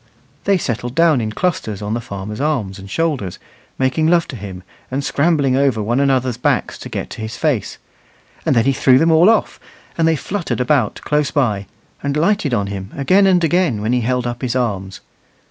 [0.45, 3.37] They settled down in clusters on the farmer's arms and shoulders,
[3.77, 7.77] making love to him and scrambling over one another's backs to get to his face;
[8.43, 9.59] and then he threw them all off,
[9.99, 11.67] and they fluttered about close by,
[12.01, 15.01] and lighted on him again and again when he held up his arms.